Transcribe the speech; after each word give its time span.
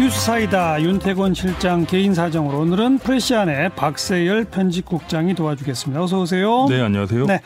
뉴스 0.00 0.18
사이다 0.18 0.80
윤태권 0.80 1.34
실장 1.34 1.84
개인 1.84 2.14
사정으로 2.14 2.60
오늘은 2.60 3.00
프레시안의 3.00 3.74
박세열 3.76 4.46
편집국장이 4.46 5.34
도와주겠습니다. 5.34 6.02
어서 6.02 6.22
오세요. 6.22 6.64
네, 6.70 6.80
안녕하세요. 6.80 7.26
네. 7.26 7.42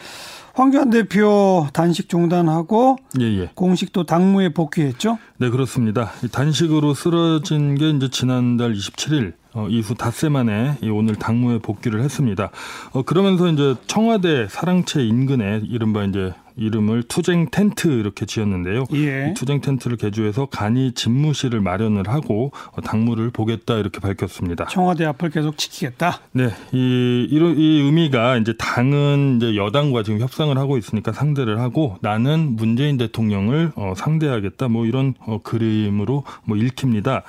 황교안 0.53 0.91
대표 0.91 1.67
단식 1.73 2.09
중단하고 2.09 2.97
예, 3.21 3.25
예. 3.25 3.51
공식 3.57 3.93
또 3.93 4.07
당무에 4.07 4.51
복귀했죠? 4.51 5.19
네, 5.39 5.51
그렇습니다. 5.51 6.13
단식으로 6.31 6.95
쓰러진 6.95 7.75
게 7.75 7.91
이제 7.91 8.09
지난달 8.09 8.73
27일 8.73 9.33
어, 9.55 9.67
이후 9.69 9.97
닷새 9.97 10.29
만에 10.29 10.79
오늘 10.93 11.17
당무에 11.17 11.59
복귀를 11.59 12.03
했습니다. 12.03 12.51
어, 12.93 13.03
그러면서 13.03 13.49
이제 13.49 13.75
청와대 13.89 14.47
사랑채 14.49 15.03
인근에 15.03 15.63
이른바 15.65 16.05
이제 16.05 16.33
이름을 16.57 17.05
투쟁 17.05 17.51
텐트 17.51 17.89
이렇게 17.89 18.27
지었는데요. 18.27 18.85
예. 18.93 19.35
투쟁 19.37 19.61
텐트를 19.61 19.97
개조해서 19.97 20.47
간이 20.47 20.93
집무실을 20.93 21.61
마련을 21.61 22.09
하고 22.09 22.53
당무를 22.85 23.31
보겠다 23.31 23.77
이렇게 23.77 24.01
밝혔습니다. 24.01 24.67
청와대 24.67 25.05
앞을 25.05 25.31
계속 25.31 25.59
지키겠다. 25.59 26.21
네, 26.33 26.51
이, 26.73 27.27
이, 27.31 27.37
이 27.37 27.81
의미가 27.83 28.39
이제 28.39 28.55
당은 28.57 29.37
이제 29.37 29.57
여당과 29.57 30.03
지금 30.03 30.21
협상을 30.21 30.57
하고 30.57 30.79
있으니까 30.79 31.13
상대를 31.13 31.59
하고 31.61 31.99
나는 32.01 32.57
문재인 32.57 32.97
대통령을 32.97 33.73
어, 33.75 33.95
상대하겠다 33.97 34.69
뭐 34.69 34.87
이런 34.87 35.15
어, 35.21 35.41
그림으로 35.43 36.25
뭐 36.45 36.57
읽힙니다. 36.57 37.23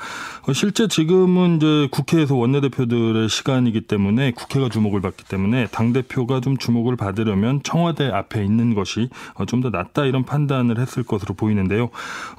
어, 0.47 0.53
실제 0.53 0.87
지금은 0.87 1.57
이제 1.57 1.87
국회에서 1.91 2.35
원내대표들의 2.35 3.29
시간이기 3.29 3.81
때문에 3.81 4.31
국회가 4.31 4.69
주목을 4.69 5.01
받기 5.01 5.25
때문에 5.25 5.67
당 5.71 5.93
대표가 5.93 6.41
좀 6.41 6.57
주목을 6.57 6.95
받으려면 6.95 7.61
청와대 7.63 8.07
앞에 8.07 8.43
있는 8.43 8.75
것이 8.75 9.09
어, 9.11 9.14
좀 9.47 9.65
더 9.65 9.69
낫다 9.69 10.05
이런 10.05 10.23
판단을 10.25 10.79
했을 10.79 11.03
것으로 11.03 11.33
보이는데요. 11.33 11.89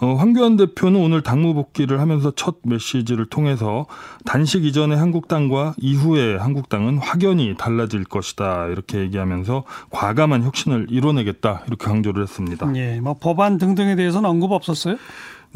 어, 0.01 0.15
황교안 0.15 0.57
대표는 0.57 1.01
오늘 1.01 1.23
당무 1.23 1.55
복귀를 1.55 1.99
하면서 2.01 2.31
첫 2.37 2.57
메시지를 2.63 3.27
통해서 3.27 3.87
단식 4.25 4.65
이전의 4.65 4.97
한국당과 4.99 5.75
이후의 5.79 6.39
한국당은 6.39 6.99
확연히 6.99 7.55
달라질 7.57 8.05
것이다 8.05 8.67
이렇게 8.67 8.99
얘기하면서 8.99 9.65
과감한 9.91 10.43
혁신을 10.45 10.87
이뤄내겠다 10.91 11.63
이렇게 11.67 11.85
강조를 11.87 12.23
했습니다. 12.23 12.71
예, 12.77 13.01
뭐 13.01 13.15
법안 13.15 13.59
등등에 13.59 13.97
대해서는 13.97 14.29
언급 14.29 14.53
없었어요? 14.53 14.97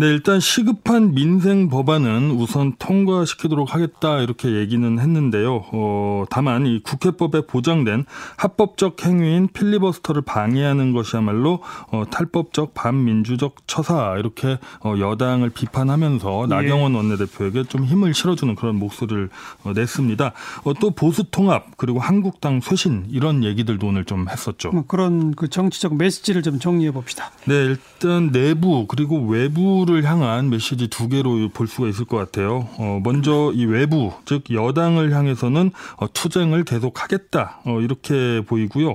네, 0.01 0.07
일단 0.07 0.41
시급한 0.41 1.13
민생 1.13 1.69
법안은 1.69 2.31
우선 2.31 2.73
통과시키도록 2.79 3.75
하겠다 3.75 4.21
이렇게 4.21 4.57
얘기는 4.57 4.99
했는데요. 4.99 5.67
어, 5.73 6.25
다만 6.31 6.65
이 6.65 6.81
국회법에 6.83 7.43
보장된 7.43 8.07
합법적 8.39 9.05
행위인 9.05 9.49
필리버스터를 9.53 10.23
방해하는 10.23 10.95
것이야말로 10.95 11.61
어, 11.93 12.05
탈법적 12.11 12.73
반민주적 12.73 13.57
처사 13.67 14.17
이렇게 14.19 14.59
어, 14.83 14.95
여당을 14.99 15.51
비판하면서 15.51 16.45
예. 16.45 16.47
나경원 16.49 16.95
원내대표에게 16.95 17.65
좀 17.65 17.85
힘을 17.85 18.15
실어주는 18.15 18.55
그런 18.55 18.77
목소리를 18.77 19.29
어, 19.65 19.73
냈습니다. 19.75 20.33
어, 20.65 20.73
또 20.81 20.93
보수 20.93 21.25
통합 21.25 21.77
그리고 21.77 21.99
한국당 21.99 22.63
쇄신 22.63 23.09
이런 23.11 23.45
얘기들도 23.45 23.87
오늘 23.87 24.07
좀 24.07 24.31
했었죠. 24.31 24.71
뭐 24.71 24.85
그런 24.87 25.35
그 25.35 25.49
정치적 25.49 25.97
메시지를 25.97 26.43
좀 26.43 26.59
정리해 26.59 26.91
봅시다. 26.91 27.33
네, 27.45 27.55
일단 27.67 28.33
내부 28.33 28.87
그리고 28.87 29.27
외부 29.27 29.90
외부를 29.91 30.05
향한 30.05 30.51
메시지 30.51 30.89
두 30.89 31.09
개로 31.09 31.49
볼 31.49 31.67
수가 31.67 31.89
있을 31.89 32.05
것 32.05 32.17
같아요. 32.17 32.69
어, 32.79 33.01
먼저 33.03 33.53
이 33.55 33.65
외부, 33.65 34.13
즉 34.25 34.45
여당을 34.51 35.13
향해서는 35.13 35.73
어, 35.97 36.13
투쟁을 36.13 36.65
계속하겠다 36.65 37.61
어, 37.65 37.81
이렇게 37.81 38.43
보이고요. 38.47 38.91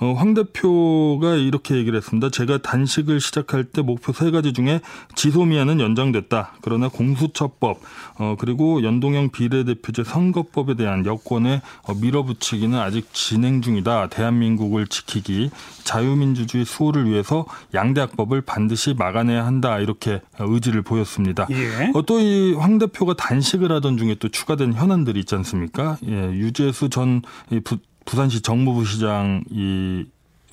어, 0.00 0.14
황 0.16 0.34
대표가 0.34 1.34
이렇게 1.34 1.76
얘기를 1.76 1.96
했습니다. 1.96 2.30
제가 2.30 2.58
단식을 2.58 3.20
시작할 3.20 3.64
때 3.64 3.82
목표 3.82 4.12
세 4.12 4.30
가지 4.30 4.52
중에 4.52 4.80
지소미아는 5.14 5.80
연장됐다. 5.80 6.54
그러나 6.62 6.88
공수처법 6.88 7.80
어, 8.18 8.36
그리고 8.38 8.82
연동형 8.82 9.30
비례대표제 9.30 10.04
선거법에 10.04 10.74
대한 10.74 11.04
여권의 11.06 11.60
어, 11.82 11.94
밀어붙이기는 11.94 12.78
아직 12.78 13.12
진행 13.12 13.62
중이다. 13.62 14.08
대한민국을 14.08 14.86
지키기, 14.86 15.50
자유민주주의 15.84 16.64
수호를 16.64 17.08
위해서 17.08 17.46
양대학법을 17.74 18.40
반드시 18.42 18.94
막아내야 18.94 19.46
한다. 19.46 19.78
이렇게 19.78 20.20
의지를 20.40 20.82
보였습니다. 20.82 21.46
예. 21.50 21.90
어, 21.94 22.02
또이 22.02 22.54
황 22.54 22.78
대표가 22.78 23.14
단식을 23.14 23.72
하던 23.72 23.96
중에 23.96 24.16
또 24.16 24.28
추가된 24.28 24.74
현안들이 24.74 25.20
있지 25.20 25.34
않습니까? 25.34 25.98
예, 26.06 26.12
유재수 26.32 26.90
전 26.90 27.22
부, 27.64 27.78
부산시 28.04 28.42
정무부시장 28.42 29.44
이 29.50 30.06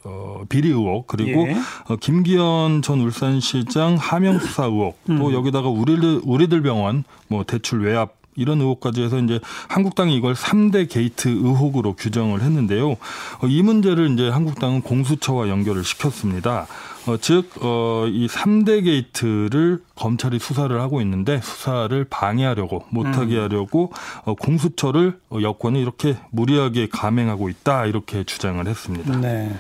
어, 0.04 0.44
비리 0.50 0.70
의혹 0.70 1.08
그리고 1.08 1.48
예. 1.48 1.56
어, 1.88 1.96
김기현 1.96 2.82
전 2.84 3.00
울산시장 3.02 3.96
하명 4.00 4.40
수사 4.40 4.66
의혹 4.66 5.00
또 5.08 5.14
음. 5.14 5.34
여기다가 5.34 5.70
우리들 5.70 6.22
우리들 6.24 6.62
병원 6.62 7.04
뭐 7.28 7.44
대출 7.44 7.84
외압 7.84 8.14
이런 8.36 8.62
의혹까지 8.62 9.02
해서 9.02 9.20
이제 9.20 9.40
한국당이 9.68 10.16
이걸 10.16 10.34
3대 10.34 10.90
게이트 10.90 11.30
의혹으로 11.30 11.94
규정을 11.94 12.42
했는데요. 12.42 12.92
어, 12.92 13.48
이 13.48 13.62
문제를 13.62 14.12
이제 14.12 14.30
한국당은 14.30 14.82
공수처와 14.82 15.50
연결을 15.50 15.84
시켰습니다. 15.84 16.68
어, 17.08 17.18
즉, 17.18 17.52
어, 17.62 18.06
이 18.08 18.28
3대 18.28 18.84
게이트를 18.84 19.80
검찰이 19.96 20.40
수사를 20.40 20.80
하고 20.82 21.02
있는데 21.02 21.40
수사를 21.42 22.04
방해하려고, 22.06 22.86
못하게 22.90 23.38
음. 23.38 23.44
하려고 23.44 23.92
어, 24.24 24.34
공수처를 24.34 25.20
어, 25.30 25.38
여권이 25.42 25.80
이렇게 25.80 26.18
무리하게 26.32 26.88
감행하고 26.92 27.50
있다, 27.50 27.86
이렇게 27.86 28.24
주장을 28.24 28.66
했습니다. 28.66 29.18
네. 29.18 29.56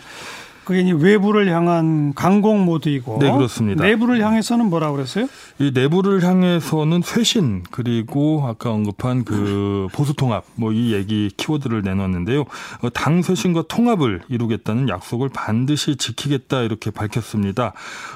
그게 0.65 0.81
이제 0.81 0.91
외부를 0.91 1.47
향한 1.49 2.13
강공 2.13 2.65
모드이고 2.65 3.19
네, 3.21 3.31
그렇습니다. 3.31 3.83
내부를 3.83 4.23
향해서는 4.23 4.69
뭐라 4.69 4.91
그랬어요? 4.91 5.27
이 5.59 5.71
내부를 5.73 6.23
향해서는 6.23 7.01
쇄신 7.01 7.63
그리고 7.71 8.43
아까 8.45 8.71
언급한 8.71 9.23
그 9.23 9.87
보수 9.93 10.13
통합 10.13 10.43
뭐 10.55 10.75
이 10.75 10.93
얘기 10.93 11.31
키워드를 11.37 11.83
내놨는데요. 11.83 12.41
어, 12.81 12.89
당 12.93 13.21
쇄신과 13.21 13.63
통합을 13.69 14.21
이루겠다는 14.27 14.89
약속을 14.89 15.29
반드시 15.29 15.95
지키겠다 15.95 16.63
이렇게 16.63 16.91
밝혔습니다. 16.91 17.71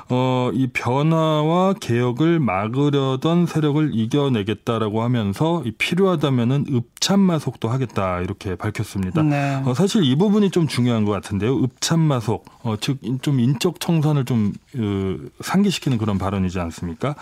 어, 0.09 0.51
이 0.53 0.67
변화와 0.67 1.73
개혁을 1.79 2.39
막으려던 2.39 3.45
세력을 3.45 3.91
이겨내겠다라고 3.93 5.01
하면서 5.03 5.63
필요하다면은 5.77 6.65
읍참마속도 6.69 7.69
하겠다 7.69 8.19
이렇게 8.21 8.55
밝혔습니다. 8.55 9.21
네. 9.23 9.61
어, 9.65 9.73
사실 9.73 10.03
이 10.03 10.15
부분이 10.17 10.51
좀 10.51 10.67
중요한 10.67 11.05
것 11.05 11.11
같은데요. 11.11 11.63
읍참마속 11.63 12.38
어, 12.63 12.75
즉, 12.79 12.99
좀 13.21 13.39
인적 13.39 13.79
청산을 13.79 14.25
좀, 14.25 14.53
어, 14.77 15.15
상기시키는 15.41 15.97
그런 15.97 16.17
발언이지 16.17 16.59
않습니까? 16.59 17.15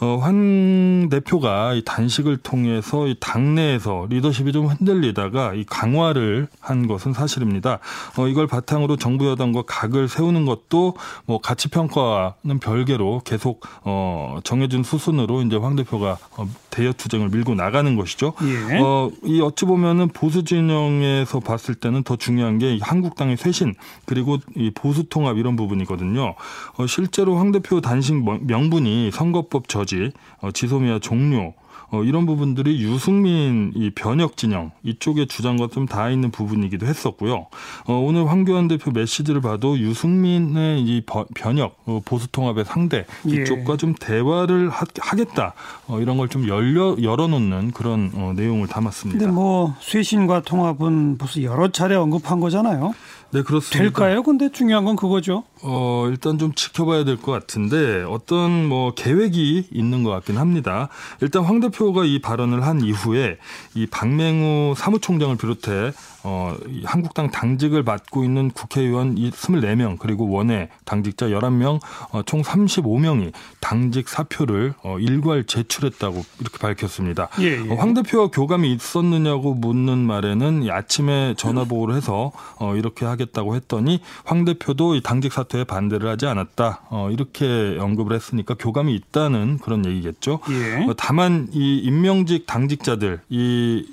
어, 0.00 0.18
환 0.20 1.08
대표가 1.10 1.74
이 1.74 1.82
단식을 1.84 2.38
통해서 2.38 3.06
이 3.06 3.16
당내에서 3.20 4.06
리더십이 4.08 4.52
좀 4.52 4.66
흔들리다가 4.66 5.54
이 5.54 5.64
강화를 5.64 6.48
한 6.60 6.86
것은 6.86 7.12
사실입니다. 7.12 7.80
어, 8.16 8.28
이걸 8.28 8.46
바탕으로 8.46 8.96
정부 8.96 9.28
여당과 9.28 9.62
각을 9.66 10.08
세우는 10.08 10.46
것도 10.46 10.96
뭐 11.26 11.38
가치 11.38 11.68
평가는 11.68 12.58
별개로 12.60 13.22
계속, 13.24 13.60
어, 13.82 14.38
정해진 14.42 14.82
수순으로 14.82 15.42
이제 15.42 15.56
황 15.56 15.76
대표가 15.76 16.16
어, 16.36 16.48
대여 16.78 16.92
투쟁을 16.92 17.30
밀고 17.30 17.56
나가는 17.56 17.96
것이죠. 17.96 18.34
예. 18.42 18.78
어, 18.78 19.10
이 19.24 19.40
어찌 19.40 19.64
보면은 19.64 20.08
보수 20.08 20.44
진영에서 20.44 21.40
봤을 21.40 21.74
때는 21.74 22.04
더 22.04 22.14
중요한 22.14 22.58
게 22.58 22.78
한국당의 22.80 23.36
쇄신 23.36 23.74
그리고 24.06 24.38
이 24.54 24.70
보수 24.70 25.08
통합 25.08 25.38
이런 25.38 25.56
부분이거든요. 25.56 26.34
어, 26.76 26.86
실제로 26.86 27.36
황 27.36 27.50
대표 27.50 27.80
단식 27.80 28.14
명분이 28.14 29.10
선거법 29.12 29.68
저지, 29.68 30.12
어, 30.40 30.52
지소미아 30.52 31.00
종료, 31.00 31.54
어, 31.90 32.04
이런 32.04 32.26
부분들이 32.26 32.80
유승민 32.82 33.72
이 33.74 33.90
변혁 33.90 34.36
진영 34.36 34.70
이쪽의 34.84 35.26
주장과 35.26 35.68
좀 35.72 35.86
닿아 35.86 36.10
있는 36.10 36.30
부분이기도 36.30 36.86
했었고요. 36.86 37.46
어, 37.86 37.92
오늘 37.94 38.28
황교안 38.28 38.68
대표 38.68 38.90
메시지를 38.90 39.40
봐도 39.40 39.78
유승민의 39.78 40.82
이 40.82 41.02
변혁 41.34 41.76
어, 41.86 42.00
보수 42.04 42.28
통합의 42.30 42.64
상대 42.64 43.06
예. 43.28 43.42
이쪽과 43.42 43.72
예. 43.72 43.76
좀 43.76 43.94
대화를 43.98 44.70
하, 44.70 44.84
겠다 45.16 45.54
어, 45.88 45.98
이런 46.00 46.16
걸 46.16 46.28
좀 46.28 46.46
열려 46.46 46.94
열어놓는 47.00 47.70
그런 47.70 48.10
어, 48.14 48.34
내용을 48.36 48.68
담았습니다. 48.68 49.18
근데 49.18 49.32
뭐 49.32 49.74
쇄신과 49.80 50.42
통합은 50.42 51.16
벌써 51.16 51.42
여러 51.42 51.68
차례 51.72 51.94
언급한 51.96 52.38
거잖아요. 52.38 52.92
네, 53.30 53.42
그렇습니다. 53.42 53.78
될까요? 53.78 54.22
근데 54.22 54.50
중요한 54.50 54.84
건 54.84 54.96
그거죠. 54.96 55.44
어, 55.62 56.06
일단 56.08 56.38
좀 56.38 56.54
지켜봐야 56.54 57.04
될 57.04 57.18
것 57.18 57.32
같은데 57.32 58.04
어떤 58.04 58.66
뭐 58.68 58.94
계획이 58.94 59.68
있는 59.72 60.02
것 60.04 60.10
같긴 60.10 60.38
합니다. 60.38 60.88
일단 61.20 61.44
황 61.44 61.58
대표가 61.60 62.04
이 62.04 62.20
발언을 62.20 62.64
한 62.64 62.80
이후에 62.80 63.38
이 63.74 63.86
박맹우 63.86 64.74
사무총장을 64.76 65.36
비롯해 65.36 65.92
어, 66.22 66.56
한국당 66.84 67.30
당직을 67.30 67.82
맡고 67.82 68.22
있는 68.24 68.50
국회의원 68.50 69.16
24명 69.16 69.98
그리고 69.98 70.28
원외 70.30 70.68
당직자 70.84 71.26
11명 71.28 71.80
어, 72.12 72.22
총 72.22 72.42
35명이 72.42 73.32
당직 73.60 74.08
사표를 74.08 74.74
어, 74.84 74.98
일괄 75.00 75.44
제출했다고 75.44 76.22
이렇게 76.40 76.58
밝혔습니다. 76.58 77.28
예, 77.40 77.64
예. 77.66 77.70
어, 77.70 77.74
황 77.74 77.94
대표와 77.94 78.28
교감이 78.28 78.72
있었느냐고 78.72 79.54
묻는 79.54 79.98
말에는 79.98 80.68
아침에 80.70 81.34
전화 81.36 81.64
보고를 81.64 81.96
해서 81.96 82.30
어, 82.60 82.74
이렇게 82.76 83.04
하게 83.06 83.17
하겠다고 83.18 83.56
했더니 83.56 84.00
황 84.24 84.44
대표도 84.44 84.94
이 84.94 85.02
당직 85.02 85.32
사퇴에 85.32 85.64
반대를 85.64 86.08
하지 86.08 86.26
않았다. 86.26 86.82
어, 86.90 87.10
이렇게 87.10 87.76
언급을 87.78 88.14
했으니까 88.14 88.54
교감이 88.54 88.94
있다는 88.94 89.58
그런 89.58 89.84
얘기겠죠. 89.84 90.40
예. 90.50 90.84
어, 90.84 90.94
다만 90.96 91.48
이 91.52 91.78
임명직 91.78 92.46
당직자들 92.46 93.20
이, 93.28 93.84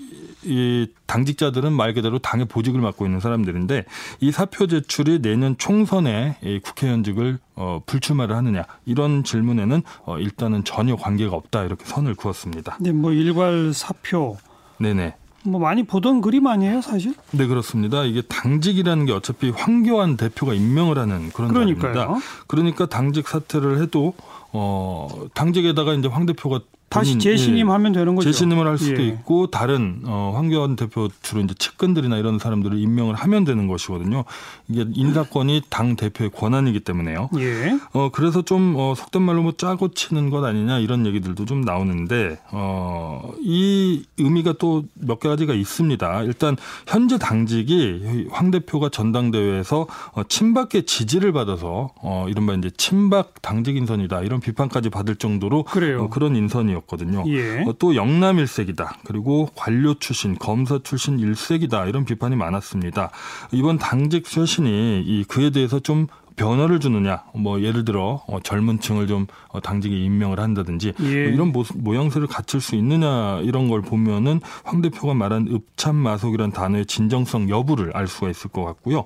이 0.43 0.87
당직자들은 1.07 1.73
말 1.73 1.93
그대로 1.93 2.19
당의 2.19 2.45
보직을 2.45 2.79
맡고 2.79 3.05
있는 3.05 3.19
사람들인데 3.19 3.85
이 4.19 4.31
사표 4.31 4.67
제출이 4.67 5.21
내년 5.21 5.57
총선에 5.57 6.37
이 6.43 6.59
국회의원직을 6.59 7.39
어, 7.55 7.81
불출마를 7.85 8.35
하느냐 8.35 8.63
이런 8.85 9.23
질문에는 9.23 9.81
어, 10.05 10.19
일단은 10.19 10.63
전혀 10.63 10.95
관계가 10.95 11.35
없다 11.35 11.63
이렇게 11.63 11.85
선을 11.85 12.15
그었습니다. 12.15 12.77
네, 12.79 12.91
뭐 12.91 13.11
일괄 13.11 13.73
사표 13.73 14.37
네네. 14.77 15.15
뭐 15.45 15.59
많이 15.59 15.83
보던 15.83 16.21
그림 16.21 16.47
아니에요, 16.47 16.81
사실? 16.81 17.13
네 17.31 17.45
그렇습니다. 17.47 18.03
이게 18.03 18.21
당직이라는 18.21 19.05
게 19.05 19.11
어차피 19.11 19.49
황교안 19.49 20.17
대표가 20.17 20.53
임명을 20.53 20.97
하는 20.97 21.31
그런 21.31 21.53
그러니까요. 21.53 21.93
자리입니다. 21.93 22.25
그러니까 22.47 22.85
당직 22.87 23.27
사퇴를 23.27 23.81
해도 23.81 24.13
어 24.51 25.09
당직에다가 25.33 25.93
이제 25.93 26.07
황 26.07 26.25
대표가 26.25 26.59
다시 26.89 27.17
재신임하면 27.17 27.91
되는 27.91 28.15
거죠. 28.15 28.31
재신임을 28.31 28.67
할 28.67 28.77
수도 28.77 29.01
예. 29.01 29.07
있고 29.07 29.47
다른 29.47 30.01
어 30.05 30.31
황교안 30.35 30.75
대표 30.75 31.09
주로 31.21 31.41
이제 31.41 31.53
측근들이나 31.53 32.17
이런 32.17 32.39
사람들을 32.39 32.77
임명을 32.79 33.15
하면 33.15 33.43
되는 33.43 33.67
것이거든요. 33.67 34.23
이게 34.67 34.85
인사권이 34.93 35.63
당 35.69 35.95
대표의 35.95 36.31
권한이기 36.31 36.81
때문에요. 36.81 37.29
예. 37.39 37.77
어 37.93 38.09
그래서 38.11 38.41
좀 38.43 38.75
어, 38.77 38.93
속된 38.95 39.21
말로 39.21 39.43
뭐 39.43 39.51
짜고 39.51 39.89
치는 39.89 40.29
것 40.29 40.43
아니냐 40.43 40.79
이런 40.79 41.05
얘기들도 41.05 41.45
좀 41.45 41.61
나오는데 41.61 42.39
어 42.51 43.31
이 43.41 44.03
의미가 44.17 44.53
또 44.53 44.83
몇 44.93 45.19
가지가 45.19 45.53
있습니다. 45.53 46.23
일단 46.23 46.55
현재 46.87 47.17
당직이 47.17 48.27
황 48.31 48.51
대표가 48.51 48.89
전당대회에서 48.89 49.87
어, 50.13 50.23
친박의 50.27 50.83
지지를 50.85 51.31
받아서 51.31 51.89
어 52.01 52.25
이른바 52.29 52.53
이제 52.53 52.69
친박 52.75 53.41
당직 53.41 53.75
인선이다 53.77 54.21
이런 54.21 54.39
비판까지 54.39 54.89
받을 54.89 55.15
정도로 55.15 55.63
그래요. 55.63 56.03
어, 56.03 56.09
그런 56.09 56.35
인선이었 56.35 56.84
거든요. 56.87 57.23
예. 57.27 57.63
어, 57.63 57.73
또 57.77 57.95
영남 57.95 58.39
일색이다. 58.39 58.99
그리고 59.05 59.49
관료 59.55 59.95
출신, 59.95 60.35
검사 60.37 60.79
출신 60.83 61.19
일색이다. 61.19 61.85
이런 61.85 62.05
비판이 62.05 62.35
많았습니다. 62.35 63.11
이번 63.51 63.77
당직 63.77 64.27
쇄신이 64.27 65.03
이 65.05 65.23
그에 65.25 65.49
대해서 65.49 65.79
좀 65.79 66.07
변화를 66.35 66.79
주느냐, 66.79 67.23
뭐 67.33 67.61
예를 67.61 67.85
들어 67.85 68.23
어, 68.27 68.39
젊은 68.43 68.79
층을 68.79 69.07
좀 69.07 69.27
어, 69.49 69.59
당직에 69.61 69.95
임명을 69.95 70.39
한다든지 70.39 70.93
예. 70.99 71.03
뭐 71.03 71.33
이런 71.33 71.51
모습, 71.51 71.77
모양새를 71.77 72.27
갖출 72.27 72.61
수 72.61 72.75
있느냐 72.75 73.39
이런 73.41 73.67
걸 73.69 73.81
보면은 73.81 74.41
황 74.63 74.81
대표가 74.81 75.13
말한 75.13 75.47
읍참마속이란 75.49 76.51
단어의 76.51 76.85
진정성 76.85 77.49
여부를 77.49 77.91
알 77.95 78.07
수가 78.07 78.29
있을 78.29 78.49
것 78.49 78.63
같고요. 78.65 79.05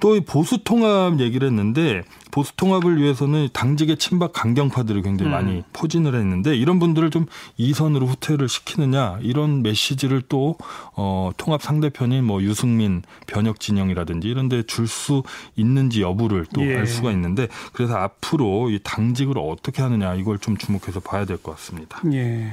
또 0.00 0.16
이 0.16 0.20
보수 0.20 0.58
통합 0.64 1.20
얘기를 1.20 1.46
했는데 1.48 2.02
보수 2.30 2.54
통합을 2.56 3.00
위해서는 3.00 3.48
당직의 3.52 3.96
친박 3.98 4.32
강경파들이 4.32 5.02
굉장히 5.02 5.30
음. 5.30 5.32
많이 5.32 5.62
포진을 5.72 6.14
했는데 6.14 6.56
이런 6.56 6.78
분들을 6.78 7.10
좀 7.10 7.26
이선으로 7.56 8.06
후퇴를 8.06 8.48
시키느냐 8.48 9.18
이런 9.22 9.62
메시지를 9.62 10.22
또 10.28 10.56
어, 10.94 11.30
통합 11.36 11.62
상대편인 11.62 12.24
뭐 12.24 12.42
유승민 12.42 13.02
변혁 13.26 13.60
진영이라든지 13.60 14.28
이런 14.28 14.48
데 14.48 14.62
줄 14.62 14.86
수 14.86 15.22
있는지 15.56 16.00
여부를 16.02 16.46
또 16.54 16.62
예. 16.66 16.76
알 16.78 16.86
수가 16.86 17.10
있는데 17.12 17.48
그래서 17.72 17.96
앞으로 17.96 18.70
이 18.70 18.78
당직을 18.82 19.36
어떻게 19.38 19.82
하느냐 19.82 20.14
이걸 20.14 20.38
좀 20.38 20.56
주목해서 20.56 21.00
봐야 21.00 21.24
될 21.24 21.36
것 21.38 21.56
같습니다. 21.56 22.00
예. 22.12 22.52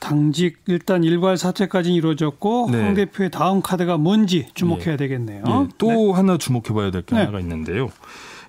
당직 0.00 0.58
일단 0.66 1.02
일괄 1.02 1.36
사퇴까지 1.36 1.92
이루어졌고 1.92 2.68
네. 2.70 2.82
황 2.82 2.94
대표의 2.94 3.30
다음 3.30 3.60
카드가 3.60 3.96
뭔지 3.96 4.46
주목해야 4.54 4.96
되겠네요. 4.96 5.42
예, 5.46 5.68
또 5.76 5.88
네. 5.88 6.12
하나 6.12 6.38
주목해봐야 6.38 6.90
될게 6.92 7.14
네. 7.16 7.20
하나가 7.22 7.40
있는데요. 7.40 7.90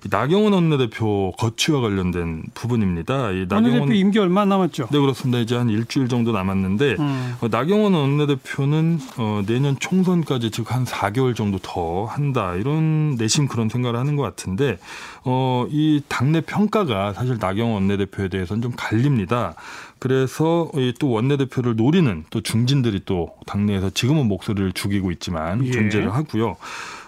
이 0.04 0.08
나경원 0.10 0.54
원내대표 0.54 1.32
거취와 1.38 1.82
관련된 1.82 2.44
부분입니다. 2.54 3.32
이 3.32 3.46
원내대표 3.50 3.92
임기 3.92 4.18
얼마 4.18 4.46
남았죠? 4.46 4.88
네 4.90 4.98
그렇습니다. 4.98 5.40
이제 5.40 5.56
한 5.56 5.68
일주일 5.68 6.08
정도 6.08 6.32
남았는데 6.32 6.96
음. 6.98 7.34
어, 7.42 7.48
나경원 7.50 7.92
원내대표는 7.92 8.98
어, 9.18 9.42
내년 9.46 9.78
총선까지 9.78 10.50
즉 10.50 10.70
한 10.70 10.84
4개월 10.84 11.34
정도 11.34 11.58
더 11.58 12.04
한다 12.04 12.54
이런 12.54 13.16
내심 13.16 13.48
그런 13.48 13.68
생각을 13.68 13.98
하는 13.98 14.14
것 14.14 14.22
같은데 14.22 14.78
어, 15.24 15.66
이 15.68 16.00
당내 16.08 16.42
평가가 16.42 17.12
사실 17.12 17.38
나경원 17.40 17.82
원내대표에 17.82 18.28
대해서는 18.28 18.62
좀 18.62 18.72
갈립니다. 18.76 19.54
그래서 19.98 20.70
이또 20.76 21.10
원내대표를 21.10 21.76
노리는 21.76 22.24
또 22.30 22.40
중진들이 22.40 23.02
또 23.04 23.34
당내에서 23.46 23.90
지금은 23.90 24.26
목소리를 24.28 24.72
죽이고 24.72 25.10
있지만 25.10 25.66
예. 25.66 25.70
존재를 25.72 26.14
하고요. 26.14 26.56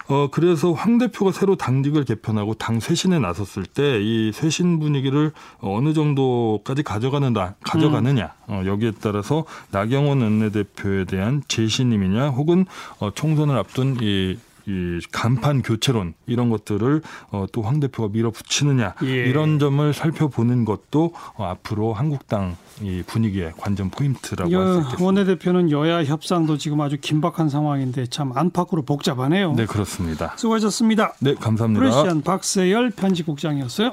어, 0.09 0.29
그래서 0.31 0.73
황 0.73 0.99
대표가 0.99 1.33
새로 1.33 1.57
당직을 1.57 2.05
개편하고 2.05 2.55
당 2.55 2.81
쇄신에 2.81 3.19
나섰을 3.19 3.65
때 3.65 3.83
이 4.03 4.33
쇄신 4.33 4.79
분위기를 4.81 5.33
어느 5.61 5.93
정도까지 5.95 6.83
가져가는 6.83 7.33
다, 7.33 7.55
가져가느냐, 7.63 8.33
어, 8.49 8.63
여기에 8.67 8.93
따라서 9.01 9.45
나경원 9.71 10.21
원내대표에 10.23 11.05
대한 11.05 11.43
재신임이냐 11.49 12.29
혹은 12.29 12.67
어, 12.99 13.11
총선을 13.15 13.57
앞둔 13.57 13.97
이 14.01 14.39
이 14.67 15.01
간판 15.11 15.63
교체론 15.63 16.15
이런 16.27 16.51
것들을 16.51 17.03
어, 17.31 17.47
또 17.53 17.63
황 17.63 17.79
대표가 17.81 18.09
밀어붙이느냐 18.13 18.95
예. 19.05 19.09
이런 19.09 19.59
점을 19.59 19.93
살펴보는 19.93 20.65
것도 20.65 21.13
어, 21.37 21.45
앞으로 21.45 21.93
한국당 21.95 22.57
이 22.81 23.03
분위기의 23.07 23.53
관전 23.57 23.91
포인트라고 23.91 24.51
할수 24.55 24.73
여, 24.73 24.79
있겠습니다. 24.81 25.05
원내대표는 25.05 25.71
여야 25.71 26.03
협상도 26.05 26.59
지금 26.59 26.81
아주 26.81 26.97
긴박한 27.01 27.49
상황인데 27.49 28.07
참 28.07 28.33
안팎으로 28.37 28.83
복잡하네요. 28.83 29.53
네 29.53 29.67
그렇습니다. 29.67 30.35
수고하셨습니다. 30.37 31.15
네 31.21 31.35
감사합니다. 31.35 31.81
프레시안 31.81 32.23
박세열 32.23 32.91
편집국장이었어요. 32.91 33.93